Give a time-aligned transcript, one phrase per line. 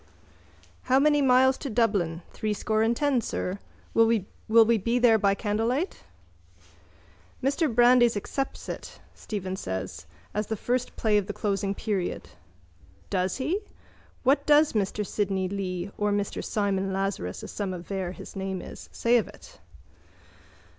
[0.85, 2.23] How many miles to Dublin?
[2.31, 3.59] Three score and ten, sir.
[3.93, 4.07] Will
[4.47, 6.05] we be there by candlelight?
[7.43, 9.91] —Mr Brandes accepts it, Stephen said,
[10.33, 12.29] as the first play of the closing period.
[13.11, 13.59] —Does he?
[14.23, 18.89] What does Mr Sidney Lee, or Mr Simon Lazarus as some aver his name is,
[18.91, 19.59] say of it?